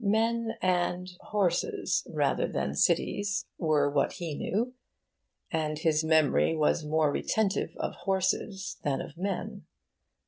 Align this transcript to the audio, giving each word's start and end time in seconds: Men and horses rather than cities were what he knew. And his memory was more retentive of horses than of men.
Men 0.03 0.55
and 0.63 1.11
horses 1.19 2.07
rather 2.09 2.47
than 2.47 2.73
cities 2.73 3.45
were 3.59 3.87
what 3.87 4.13
he 4.13 4.33
knew. 4.33 4.73
And 5.51 5.77
his 5.77 6.03
memory 6.03 6.55
was 6.57 6.83
more 6.83 7.11
retentive 7.11 7.75
of 7.77 7.93
horses 7.93 8.77
than 8.81 8.99
of 9.01 9.15
men. 9.15 9.67